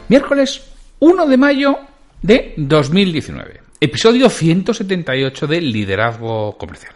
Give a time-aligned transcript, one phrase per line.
[0.08, 0.70] Miércoles
[1.00, 1.78] 1 de mayo
[2.22, 3.63] de 2019.
[3.84, 6.94] Episodio 178 de Liderazgo Comercial.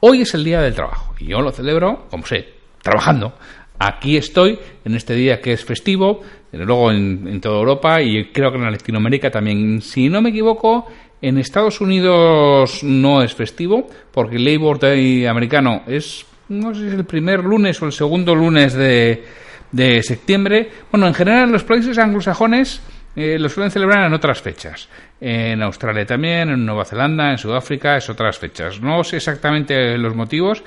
[0.00, 2.48] Hoy es el Día del Trabajo y yo lo celebro, como sé,
[2.80, 3.34] trabajando.
[3.78, 8.56] Aquí estoy en este día que es festivo, luego en, toda Europa y creo que
[8.56, 9.82] en Latinoamérica también.
[9.82, 10.86] Si no me equivoco,
[11.20, 16.86] en Estados Unidos no es festivo porque el Labor Day americano es, no sé si
[16.86, 19.24] es el primer lunes o el segundo lunes de,
[19.72, 20.70] de septiembre.
[20.90, 22.80] Bueno, en general en los países anglosajones
[23.16, 24.88] eh, lo suelen celebrar en otras fechas.
[25.20, 28.80] En Australia también, en Nueva Zelanda, en Sudáfrica, es otras fechas.
[28.80, 30.62] No sé exactamente los motivos.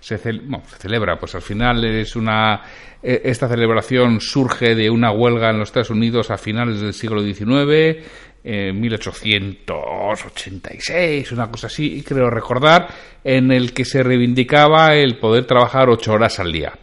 [0.00, 2.62] Se, celebra, pues al final es una.
[3.02, 7.22] E, esta celebración surge de una huelga en los Estados Unidos a finales del siglo
[7.22, 8.04] XIX,
[8.44, 12.86] en 1886, una cosa así, creo recordar,
[13.24, 16.74] en el que se reivindicaba el poder trabajar ocho horas al día.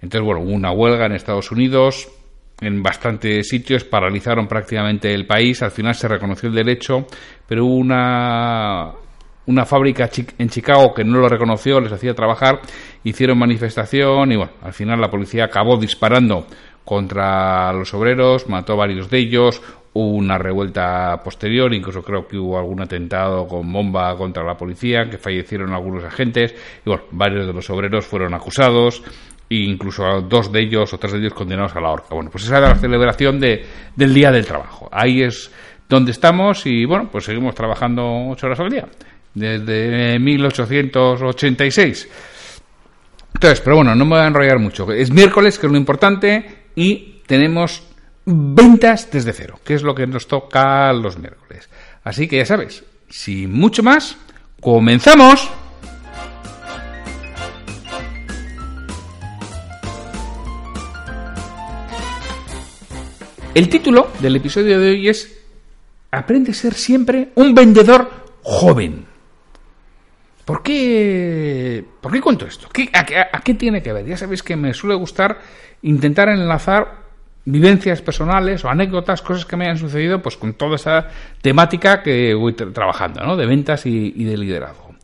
[0.00, 2.08] Entonces, bueno, hubo una huelga en Estados Unidos,
[2.60, 7.06] en bastantes sitios, paralizaron prácticamente el país, al final se reconoció el derecho,
[7.46, 8.92] pero hubo una,
[9.46, 12.60] una fábrica en Chicago que no lo reconoció, les hacía trabajar,
[13.04, 16.46] hicieron manifestación y bueno, al final la policía acabó disparando
[16.84, 22.38] contra los obreros, mató a varios de ellos, hubo una revuelta posterior, incluso creo que
[22.38, 26.54] hubo algún atentado con bomba contra la policía, que fallecieron algunos agentes,
[26.84, 29.02] y bueno, varios de los obreros fueron acusados,
[29.50, 32.14] e incluso dos de ellos o tres de ellos condenados a la horca.
[32.14, 33.64] Bueno, pues esa era la celebración de,
[33.96, 34.88] del Día del Trabajo.
[34.92, 35.50] Ahí es
[35.88, 38.86] donde estamos y bueno, pues seguimos trabajando ocho horas al día,
[39.34, 42.08] desde 1886.
[43.34, 44.90] Entonces, pero bueno, no me voy a enrollar mucho.
[44.92, 47.84] Es miércoles, que es lo importante, y tenemos
[48.26, 51.70] ventas desde cero, que es lo que nos toca los miércoles.
[52.04, 54.18] Así que ya sabes, sin mucho más,
[54.60, 55.50] comenzamos.
[63.58, 65.36] El título del episodio de hoy es
[66.12, 68.08] Aprende a ser siempre un vendedor
[68.44, 69.04] joven.
[70.44, 72.68] ¿Por qué, ¿Por qué cuento esto?
[72.92, 74.06] a, qué tiene que ver?
[74.06, 75.40] Ya sabéis que me suele gustar
[75.82, 76.98] intentar enlazar
[77.46, 81.08] vivencias personales o anécdotas, cosas que me hayan sucedido, pues con toda esa
[81.42, 83.36] temática que voy trabajando, ¿no?
[83.36, 84.94] De ventas y, de liderazgo.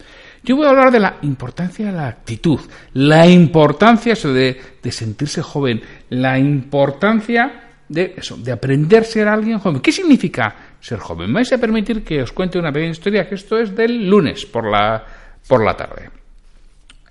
[0.45, 2.61] Yo voy a hablar de la importancia de la actitud,
[2.93, 4.61] la importancia de
[4.93, 9.81] sentirse joven, la importancia de eso, de aprender a ser alguien joven.
[9.81, 11.29] ¿Qué significa ser joven?
[11.29, 14.47] Me vais a permitir que os cuente una pequeña historia, que esto es del lunes
[14.47, 15.05] por la,
[15.47, 16.11] por la tarde.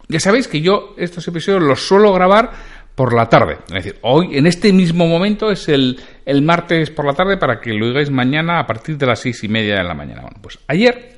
[0.07, 2.51] Ya sabéis que yo estos episodios los suelo grabar
[2.95, 3.57] por la tarde.
[3.67, 7.59] Es decir, hoy, en este mismo momento, es el, el martes por la tarde para
[7.59, 10.22] que lo oigáis mañana a partir de las seis y media de la mañana.
[10.22, 11.14] Bueno, pues ayer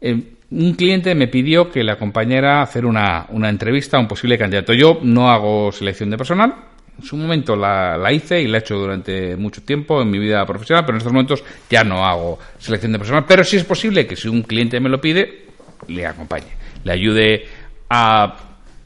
[0.00, 4.08] eh, un cliente me pidió que le acompañara a hacer una, una entrevista a un
[4.08, 4.72] posible candidato.
[4.74, 6.54] Yo no hago selección de personal,
[6.98, 10.18] en su momento la, la, hice y la he hecho durante mucho tiempo en mi
[10.18, 13.24] vida profesional, pero en estos momentos ya no hago selección de personal.
[13.26, 15.46] Pero sí es posible que si un cliente me lo pide,
[15.88, 16.52] le acompañe,
[16.84, 17.44] le ayude
[17.88, 18.36] a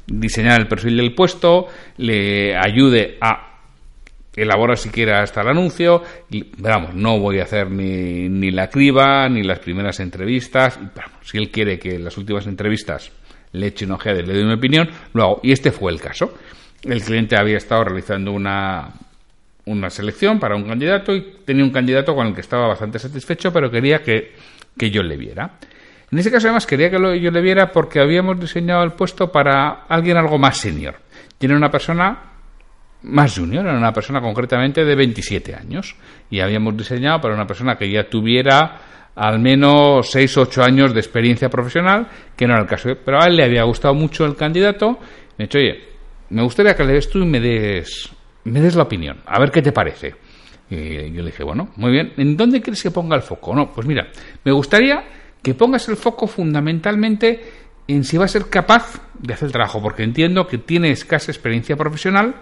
[0.06, 1.66] diseñar el perfil del puesto,
[1.98, 3.46] le ayude a
[4.36, 6.02] elaborar siquiera hasta el anuncio.
[6.30, 10.78] Y, vamos, no voy a hacer ni, ni la criba, ni las primeras entrevistas.
[11.22, 13.10] si él quiere que las últimas entrevistas
[13.52, 15.40] le eche una ojeada y le dé una opinión, lo hago.
[15.42, 16.34] Y este fue el caso.
[16.82, 18.90] El cliente había estado realizando una,
[19.66, 23.52] una selección para un candidato y tenía un candidato con el que estaba bastante satisfecho,
[23.52, 24.34] pero quería que,
[24.76, 25.58] que yo le viera.
[26.10, 29.86] En ese caso, además, quería que yo le viera porque habíamos diseñado el puesto para
[29.88, 30.94] alguien algo más senior.
[31.36, 32.18] Tiene una persona
[33.02, 35.96] más junior, era una persona concretamente de 27 años.
[36.30, 38.80] Y habíamos diseñado para una persona que ya tuviera
[39.16, 42.06] al menos 6 o 8 años de experiencia profesional,
[42.36, 42.90] que no era el caso.
[43.04, 44.98] Pero a él le había gustado mucho el candidato.
[45.38, 45.95] Me ha dicho, oye,
[46.30, 48.10] me gustaría que le des tú y me des,
[48.44, 50.14] me des la opinión, a ver qué te parece.
[50.68, 53.54] Y yo le dije, bueno, muy bien, ¿en dónde quieres que ponga el foco?
[53.54, 54.08] No, pues mira,
[54.44, 55.04] me gustaría
[55.42, 57.40] que pongas el foco fundamentalmente
[57.86, 61.30] en si va a ser capaz de hacer el trabajo, porque entiendo que tiene escasa
[61.30, 62.34] experiencia profesional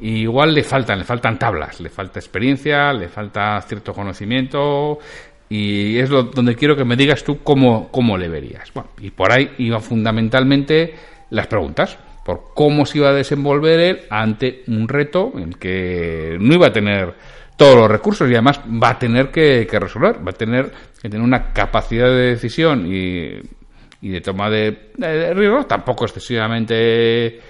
[0.00, 4.98] y igual le faltan, le faltan tablas, le falta experiencia, le falta cierto conocimiento
[5.50, 8.72] y es lo, donde quiero que me digas tú cómo, cómo le verías.
[8.72, 10.94] Bueno, y por ahí iban fundamentalmente
[11.30, 11.98] las preguntas
[12.28, 16.72] por cómo se iba a desenvolver él ante un reto en que no iba a
[16.74, 17.14] tener
[17.56, 20.70] todos los recursos y además va a tener que, resolver, va a tener
[21.00, 23.40] que tener una capacidad de decisión y,
[24.02, 24.92] de toma de,
[25.34, 27.40] riesgos tampoco excesivamente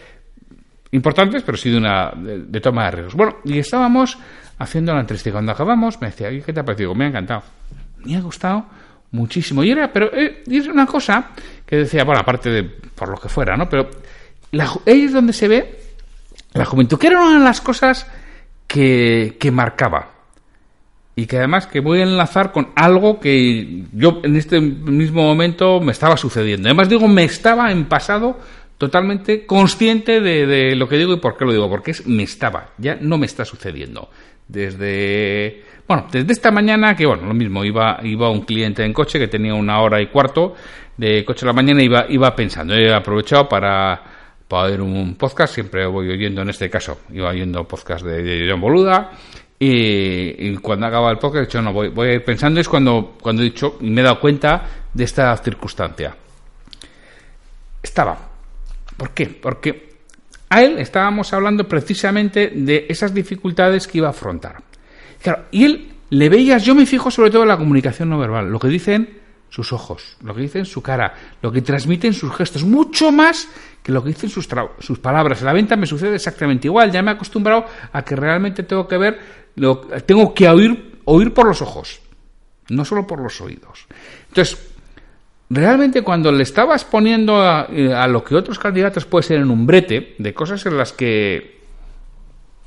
[0.92, 3.16] importantes, pero sí de una de, toma de riesgos.
[3.16, 4.16] Bueno, y estábamos
[4.58, 6.94] haciendo la entrevista y cuando acabamos me decía, ¿qué te ha parecido?
[6.94, 7.42] Me ha encantado.
[8.04, 8.64] Me ha gustado
[9.10, 9.64] muchísimo.
[9.64, 11.30] Y era, pero eh, es una cosa
[11.66, 13.68] que decía, bueno, aparte de por lo que fuera, ¿no?
[13.68, 13.90] Pero
[14.52, 15.78] ahí es donde se ve
[16.54, 18.06] la juventud, que era una de las cosas
[18.66, 20.10] que, que marcaba.
[21.16, 25.80] Y que además que voy a enlazar con algo que yo en este mismo momento
[25.80, 26.68] me estaba sucediendo.
[26.68, 28.38] Además digo, me estaba en pasado
[28.78, 31.68] totalmente consciente de, de, lo que digo y por qué lo digo.
[31.68, 34.08] Porque es me estaba, ya no me está sucediendo.
[34.46, 39.18] Desde, bueno, desde esta mañana que, bueno, lo mismo, iba, iba un cliente en coche
[39.18, 40.54] que tenía una hora y cuarto
[40.96, 42.74] de coche a la mañana iba, iba pensando.
[42.74, 44.17] He aprovechado para
[44.48, 48.60] para oír un podcast, siempre voy oyendo, en este caso, iba oyendo podcast de, John
[48.60, 49.12] Boluda,
[49.58, 53.46] y, cuando acaba el podcast, he dicho, no, voy, voy pensando, es cuando, cuando he
[53.46, 54.62] dicho, y me he dado cuenta
[54.92, 56.16] de esta circunstancia.
[57.82, 58.18] Estaba.
[58.96, 59.26] ¿Por qué?
[59.26, 59.88] Porque
[60.48, 64.62] a él estábamos hablando precisamente de esas dificultades que iba a afrontar.
[65.22, 68.50] Claro, y él le veías, yo me fijo sobre todo en la comunicación no verbal,
[68.50, 69.17] lo que dicen
[69.50, 73.48] sus ojos, lo que dicen su cara, lo que transmiten sus gestos, mucho más
[73.82, 74.48] que lo que dicen sus,
[74.80, 75.40] sus palabras.
[75.40, 78.86] En la venta me sucede exactamente igual, ya me he acostumbrado a que realmente tengo
[78.86, 79.18] que ver,
[79.56, 82.00] lo, tengo que oír, por los ojos,
[82.68, 83.86] no solo por los oídos.
[84.28, 84.70] Entonces,
[85.48, 89.66] realmente cuando le estabas poniendo a, a lo que otros candidatos puede ser en un
[89.66, 91.62] brete, de cosas en las que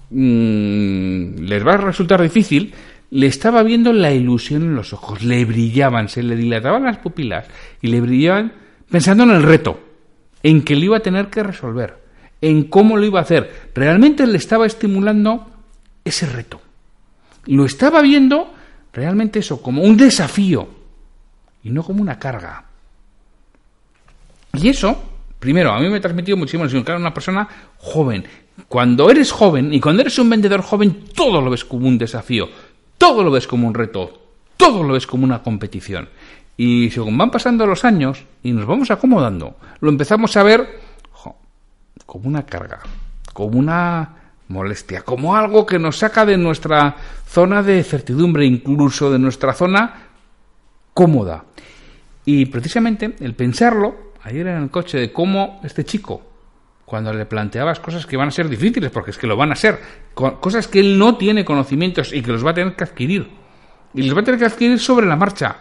[0.09, 2.73] mmm, les va a resultar difícil,
[3.11, 7.45] le estaba viendo la ilusión en los ojos, le brillaban, se le dilataban las pupilas
[7.81, 8.53] y le brillaban
[8.89, 9.79] pensando en el reto,
[10.41, 11.97] en que le iba a tener que resolver,
[12.39, 13.69] en cómo lo iba a hacer.
[13.75, 15.51] Realmente le estaba estimulando
[16.05, 16.61] ese reto.
[17.47, 18.53] Lo estaba viendo
[18.93, 20.69] realmente eso, como un desafío
[21.63, 22.63] y no como una carga.
[24.53, 25.01] Y eso,
[25.37, 27.47] primero, a mí me ha transmitido muchísimo, que era una persona
[27.77, 28.23] joven.
[28.67, 32.47] Cuando eres joven y cuando eres un vendedor joven, todo lo ves como un desafío
[33.01, 34.13] todo lo ves como un reto,
[34.57, 36.07] todo lo ves como una competición.
[36.55, 40.79] Y según van pasando los años y nos vamos acomodando, lo empezamos a ver
[42.05, 42.79] como una carga,
[43.33, 44.07] como una
[44.49, 50.09] molestia, como algo que nos saca de nuestra zona de certidumbre, incluso de nuestra zona
[50.93, 51.45] cómoda.
[52.23, 56.21] Y precisamente el pensarlo, ayer en el coche, de cómo este chico
[56.91, 59.55] cuando le planteabas cosas que van a ser difíciles, porque es que lo van a
[59.55, 59.79] ser,
[60.13, 63.29] cosas que él no tiene conocimientos y que los va a tener que adquirir.
[63.93, 65.55] Y los va a tener que adquirir sobre la marcha.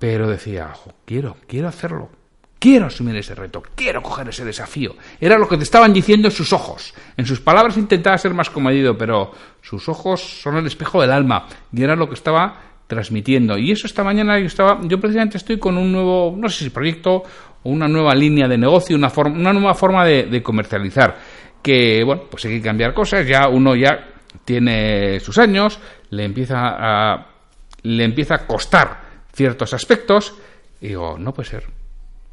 [0.00, 0.72] Pero decía,
[1.04, 2.10] quiero, quiero hacerlo.
[2.58, 4.96] Quiero asumir ese reto, quiero coger ese desafío.
[5.20, 6.92] Era lo que te estaban diciendo en sus ojos.
[7.16, 9.30] En sus palabras intentaba ser más comedido, pero
[9.62, 11.46] sus ojos son el espejo del alma.
[11.72, 13.58] Y era lo que estaba transmitiendo.
[13.58, 16.70] Y eso esta mañana yo estaba, yo precisamente estoy con un nuevo, no sé si
[16.70, 17.22] proyecto
[17.66, 21.16] una nueva línea de negocio, una, forma, una nueva forma de, comercializar.
[21.62, 24.08] Que, bueno, pues hay que cambiar cosas, ya uno ya
[24.44, 25.78] tiene sus años,
[26.10, 27.26] le empieza a,
[27.82, 29.00] le empieza a costar
[29.32, 30.34] ciertos aspectos,
[30.80, 31.64] y digo, no puede ser.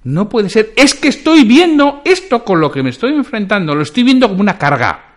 [0.04, 0.74] No puede ser.
[0.76, 4.42] Es que estoy viendo esto con lo que me estoy enfrentando, lo estoy viendo como
[4.42, 5.16] una carga.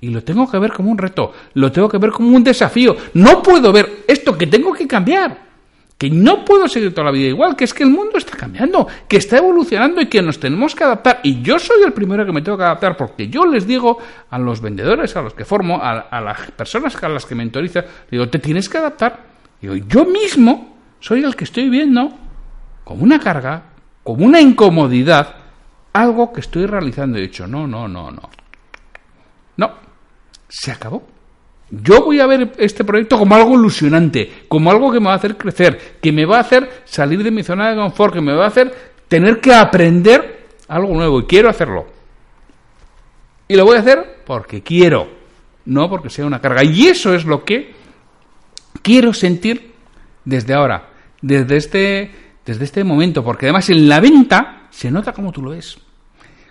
[0.00, 2.96] Y lo tengo que ver como un reto, lo tengo que ver como un desafío.
[3.14, 5.47] No puedo ver esto que tengo que cambiar
[5.98, 8.86] que no puedo seguir toda la vida igual, que es que el mundo está cambiando,
[9.08, 11.18] que está evolucionando y que nos tenemos que adaptar.
[11.24, 13.98] Y yo soy el primero que me tengo que adaptar porque yo les digo
[14.30, 18.28] a los vendedores a los que formo, a, las personas a las que mentorizo, digo,
[18.28, 19.26] te tienes que adaptar.
[19.60, 22.12] Digo, yo mismo soy el que estoy viendo
[22.84, 23.64] como una carga,
[24.04, 25.34] como una incomodidad,
[25.92, 27.18] algo que estoy realizando.
[27.18, 28.30] He dicho, no, no, no, no.
[30.48, 31.17] se acabó.
[31.70, 35.16] Yo voy a ver este proyecto como algo ilusionante, como algo que me va a
[35.16, 38.32] hacer crecer, que me va a hacer salir de mi zona de confort, que me
[38.32, 38.74] va a hacer
[39.06, 41.86] tener que aprender algo nuevo y quiero hacerlo.
[43.48, 45.08] Y lo voy a hacer porque quiero,
[45.66, 46.64] no porque sea una carga.
[46.64, 47.74] Y eso es lo que
[48.80, 49.72] quiero sentir
[50.24, 50.88] desde ahora,
[51.20, 52.10] desde este,
[52.46, 55.78] desde este momento, porque además en la venta se nota como tú lo ves.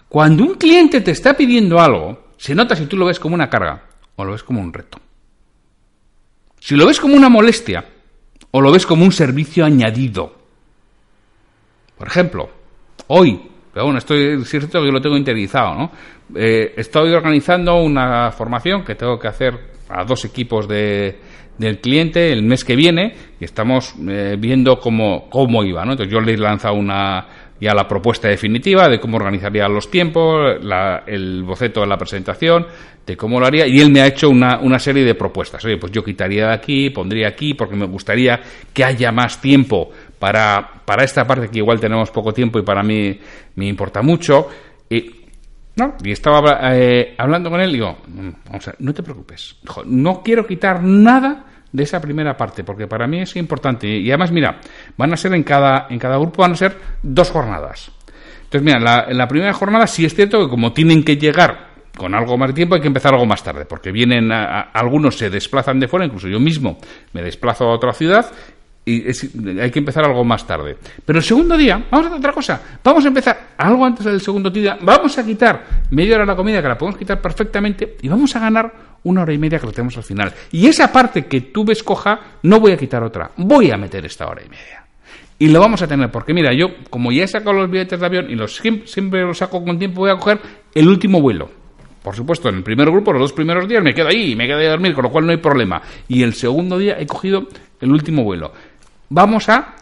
[0.10, 3.50] Cuando un cliente te está pidiendo algo, se nota si tú lo ves como una
[3.50, 3.84] carga
[4.16, 5.00] o lo ves como un reto.
[6.68, 7.82] Si lo ves como una molestia
[8.52, 10.36] o lo ves como un servicio añadido.
[11.98, 12.50] Por ejemplo,
[13.08, 13.40] hoy,
[13.74, 15.92] pero bueno, estoy cierto que lo tengo interiorizado, ¿no?
[16.36, 19.54] Eh, estoy organizando una formación que tengo que hacer
[19.88, 21.18] a dos equipos de,
[21.58, 25.94] del cliente el mes que viene y estamos eh, viendo cómo, cómo iba, ¿no?
[25.94, 30.58] Entonces yo le he lanzado una, ya la propuesta definitiva de cómo organizaría los tiempos,
[31.08, 32.68] el boceto de la presentación,
[33.06, 35.64] de cómo lo haría, y él me ha hecho una, una, serie de propuestas.
[35.66, 38.40] Oye, pues yo quitaría de aquí, pondría aquí, porque me gustaría
[38.74, 42.84] que haya más tiempo para, para esta parte que igual tenemos poco tiempo y para
[42.84, 43.20] mí
[43.56, 44.50] me importa mucho.
[44.90, 45.16] Y,
[45.78, 50.22] no, y estaba eh, hablando con él digo, mm, vamos a no te preocupes, no
[50.24, 53.88] quiero quitar nada de esa primera parte, porque para mí es importante.
[53.88, 54.60] Y además, mira,
[54.98, 57.92] van a ser en cada, en cada grupo van a ser dos jornadas.
[58.44, 61.68] Entonces, mira, la, en la primera jornada sí es cierto que como tienen que llegar
[61.98, 65.30] con algo más de tiempo hay que empezar algo más tarde, porque vienen algunos se
[65.30, 66.78] desplazan de fuera, incluso yo mismo
[67.12, 68.32] me desplazo a otra ciudad
[68.86, 69.04] y
[69.60, 70.78] hay que empezar algo más tarde.
[71.04, 72.62] Pero el segundo día, vamos a hacer otra cosa.
[72.82, 74.78] Vamos a empezar algo antes del segundo día.
[74.82, 78.40] Vamos a quitar media hora la comida, que la podemos quitar perfectamente, y vamos a
[78.40, 78.74] ganar
[79.08, 80.34] una hora y media que lo tenemos al final.
[80.52, 83.32] Y esa parte que tú ves coja, no voy a quitar otra.
[83.38, 84.86] Voy a meter esta hora y media.
[85.40, 88.06] Y lo vamos a tener, porque mira, yo, como ya he sacado los billetes de
[88.06, 90.40] avión y los siempre los saco con tiempo, voy a coger
[90.74, 91.50] el último vuelo.
[92.02, 94.60] Por supuesto, en el primer grupo, los dos primeros días me quedo ahí, me quedo
[94.60, 95.82] a dormir, con lo cual no hay problema.
[96.08, 97.48] Y el segundo día he cogido
[97.82, 98.54] el último vuelo
[99.10, 99.74] vamos a,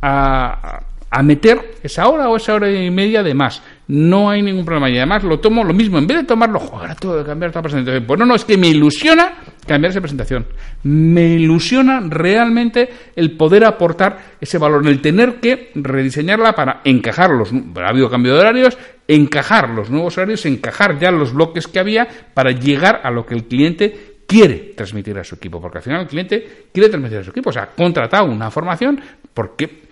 [0.00, 3.62] a, meter esa hora o esa hora y media de más.
[3.88, 4.90] No hay ningún problema.
[4.90, 5.98] Y además lo tomo lo mismo.
[5.98, 8.04] En vez de tomarlo, joder, tengo que cambiar esta presentación.
[8.04, 9.34] Pues no, no, es que me ilusiona
[9.66, 10.46] cambiar esa presentación.
[10.82, 17.52] Me ilusiona realmente el poder aportar ese valor, el tener que rediseñarla para encajar los.
[17.52, 18.76] Ha habido cambio de horarios,
[19.06, 23.34] encajar los nuevos horarios, encajar ya los bloques que había para llegar a lo que
[23.34, 27.22] el cliente quiere transmitir a su equipo, porque al final el cliente quiere transmitir a
[27.24, 27.50] su equipo.
[27.50, 29.00] O sea, ha contratado una formación
[29.32, 29.85] porque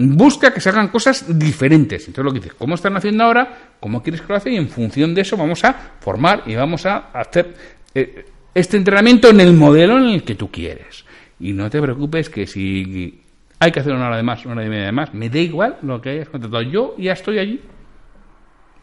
[0.00, 2.06] busca que se hagan cosas diferentes.
[2.06, 3.74] Entonces lo que dice, ¿cómo están haciendo ahora?
[3.78, 4.50] ¿Cómo quieres que lo haga?
[4.50, 7.54] Y en función de eso vamos a formar y vamos a hacer
[7.94, 11.04] eh, este entrenamiento en el modelo en el que tú quieres.
[11.38, 13.22] Y no te preocupes que si
[13.58, 15.38] hay que hacer una hora de más, una hora y media de más, me da
[15.38, 16.62] igual lo que hayas contratado.
[16.62, 17.60] Yo ya estoy allí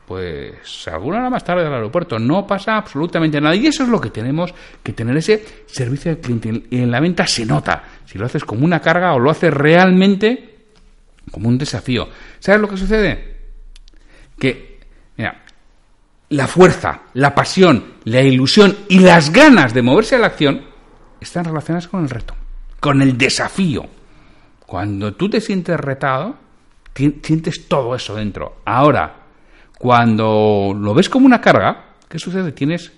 [0.08, 2.18] pues alguna hora más tarde del aeropuerto.
[2.18, 3.56] No pasa absolutamente nada.
[3.56, 6.64] Y eso es lo que tenemos que tener ese servicio al cliente.
[6.72, 10.57] En la venta se nota si lo haces como una carga o lo haces realmente
[11.32, 12.10] como un desafío.
[12.40, 13.38] ¿Sabes lo que sucede?
[14.40, 14.80] Que,
[15.18, 15.44] mira,
[16.30, 20.66] la fuerza, la pasión, la ilusión y las ganas de moverse a la acción
[21.20, 22.36] están relacionadas con el reto,
[22.80, 23.86] con el desafío.
[24.66, 26.36] Cuando tú te sientes retado,
[26.94, 28.58] sientes todo eso dentro.
[28.66, 29.16] Ahora,
[29.78, 32.52] cuando lo ves como una carga, ¿qué sucede?
[32.52, 32.92] Tienes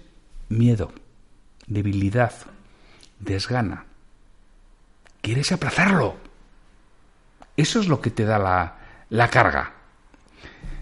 [0.47, 0.91] miedo,
[1.67, 2.33] debilidad,
[3.19, 3.85] desgana.
[5.21, 6.28] Quieres aplazarlo.
[7.59, 8.73] Eso es lo que te da la,
[9.09, 9.69] la carga.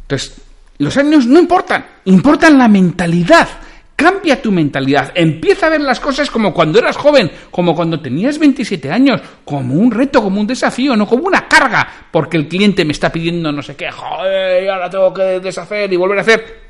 [0.01, 0.39] Entonces,
[0.77, 3.47] los años no importan, importan la mentalidad.
[3.95, 5.11] Cambia tu mentalidad.
[5.15, 9.73] Empieza a ver las cosas como cuando eras joven, como cuando tenías 27 años, como
[9.73, 13.51] un reto, como un desafío, no como una carga, porque el cliente me está pidiendo
[13.51, 16.67] no sé qué, joder, ahora tengo que deshacer y volver a hacer.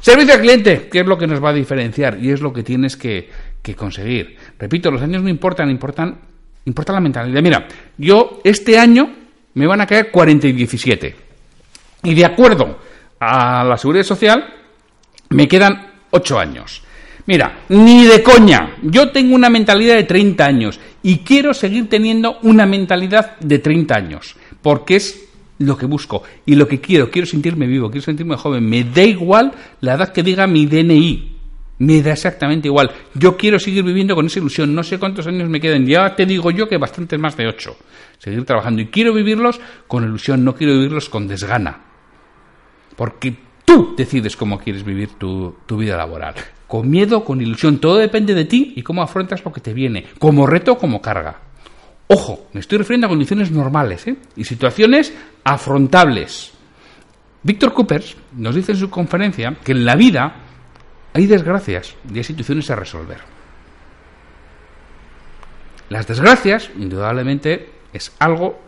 [0.00, 2.64] Servicio al cliente, que es lo que nos va a diferenciar y es lo que
[2.64, 3.30] tienes que,
[3.62, 4.36] que conseguir.
[4.58, 6.31] Repito, los años no importan, importan,
[6.64, 7.42] importa la mentalidad.
[7.42, 9.10] Mira, yo este año
[9.54, 11.16] me van a caer 40 y 17.
[12.04, 12.78] Y de acuerdo
[13.20, 14.44] a la seguridad social,
[15.30, 16.82] me quedan ocho años.
[17.26, 18.76] Mira, ni de coña.
[18.82, 23.94] Yo tengo una mentalidad de 30 años y quiero seguir teniendo una mentalidad de 30
[23.94, 25.28] años, porque es
[25.58, 27.10] lo que busco y lo que quiero.
[27.10, 28.68] Quiero sentirme vivo, quiero sentirme joven.
[28.68, 31.31] Me da igual la edad que diga mi DNI.
[31.78, 32.90] Me da exactamente igual.
[33.14, 34.74] Yo quiero seguir viviendo con esa ilusión.
[34.74, 35.86] No sé cuántos años me quedan.
[35.86, 37.76] Ya te digo yo que bastante más de ocho.
[38.18, 38.82] Seguir trabajando.
[38.82, 41.80] Y quiero vivirlos con ilusión, no quiero vivirlos con desgana.
[42.94, 46.34] Porque Tú decides cómo quieres vivir tu, vida laboral.
[46.66, 47.78] Con miedo, con ilusión.
[47.78, 50.06] Todo depende de ti y cómo afrontas lo que te viene.
[50.18, 51.40] Como reto, como carga.
[52.08, 54.16] Ojo, me estoy refiriendo a condiciones normales ¿eh?
[54.36, 55.14] y situaciones
[55.44, 56.52] afrontables.
[57.42, 60.41] Víctor Coopers nos dice en su conferencia que en la vida
[61.12, 63.18] hay desgracias y hay situaciones a resolver.
[65.88, 68.60] Las desgracias, indudablemente, es algo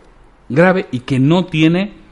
[0.48, 2.04] grave y que no tiene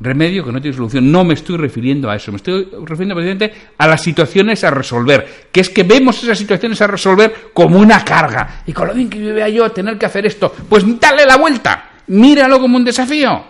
[0.00, 1.10] remedio, que no tiene solución.
[1.10, 5.48] No me estoy refiriendo a eso, me estoy refiriendo precisamente a las situaciones a resolver,
[5.50, 8.62] que es que vemos esas situaciones a resolver como una carga.
[8.66, 11.90] Y con lo bien que vea yo tener que hacer esto, pues dale la vuelta,
[12.08, 13.44] míralo como un desafío.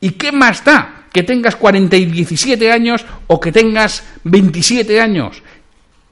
[0.00, 5.42] ¿Y qué más da que tengas 40 y 17 años o que tengas 27 años?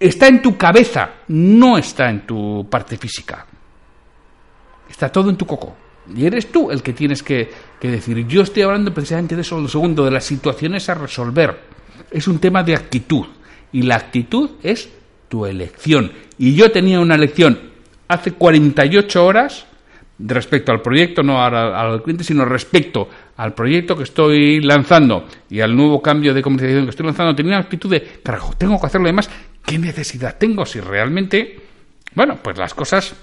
[0.00, 3.47] Está en tu cabeza, no está en tu parte física.
[4.88, 5.76] Está todo en tu coco.
[6.16, 7.50] Y eres tú el que tienes que,
[7.83, 8.26] decir.
[8.26, 11.61] Yo estoy hablando precisamente de eso, segundo, de las situaciones a resolver.
[12.11, 13.26] Es un tema de actitud.
[13.73, 14.88] Y la actitud es
[15.28, 16.11] tu elección.
[16.38, 17.61] Y yo tenía una elección
[18.09, 19.66] hace 48 horas
[20.19, 25.75] respecto al proyecto, no al, cliente, sino respecto al proyecto que estoy lanzando y al
[25.75, 29.07] nuevo cambio de comunicación que estoy lanzando, tenía una actitud de, carajo, tengo que hacerlo
[29.07, 29.30] además,
[29.71, 31.61] ¿qué necesidad tengo si realmente,
[32.17, 33.15] bueno, pues las cosas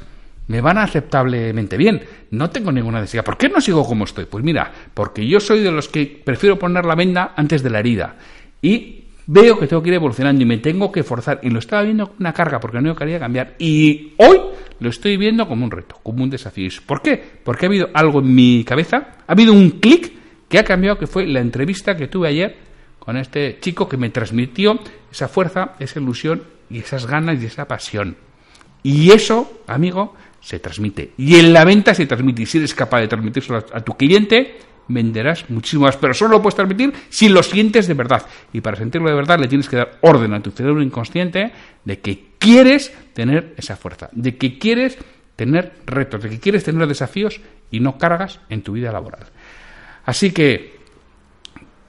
[0.48, 2.02] me van aceptablemente bien.
[2.32, 3.26] No tengo ninguna necesidad.
[3.26, 4.28] ¿Por qué no sigo como estoy?
[4.28, 7.80] Pues mira, porque yo soy de los que prefiero poner la venda antes de la
[7.80, 8.16] herida.
[8.62, 11.42] Y veo que tengo que ir evolucionando y me tengo que forzar.
[11.44, 13.56] Y lo estaba viendo como una carga porque no quería cambiar.
[13.60, 14.40] Y hoy
[14.80, 16.70] lo estoy viendo como un reto, como un desafío.
[16.86, 17.22] ¿Por qué?
[17.44, 20.14] Porque ha habido algo en mi cabeza, ha habido un clic
[20.48, 22.67] que ha cambiado, que fue la entrevista que tuve ayer
[23.08, 24.78] con este chico que me transmitió
[25.10, 28.18] esa fuerza, esa ilusión y esas ganas y esa pasión.
[28.84, 31.14] Y eso, amigo, se transmite.
[31.18, 32.42] Y en la venta se transmite.
[32.42, 34.58] Y si eres capaz de transmitirlo a, tu cliente,
[34.90, 35.96] venderás muchísimo más.
[35.96, 38.26] Pero solo lo puedes transmitir si lo sientes de verdad.
[38.52, 41.54] Y para sentirlo de verdad le tienes que dar orden a tu cerebro inconsciente
[41.86, 44.98] de que quieres tener esa fuerza, de que quieres
[45.38, 47.40] tener retos, de que quieres tener desafíos
[47.72, 49.28] y no cargas en tu vida laboral.
[50.04, 50.76] Así que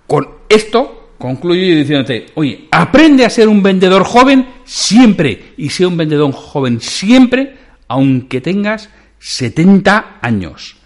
[0.06, 5.96] con esto concluyo diciéndote, oye, aprende a ser un vendedor joven siempre y sea un
[5.96, 7.56] vendedor joven siempre
[7.88, 10.76] aunque tengas 70 años.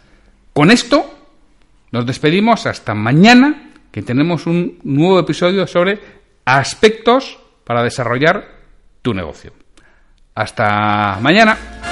[0.52, 1.18] Con esto
[1.90, 5.98] nos despedimos hasta mañana, que tenemos un nuevo episodio sobre
[6.44, 8.48] aspectos para desarrollar
[9.02, 9.52] tu negocio.
[10.34, 11.91] Hasta mañana.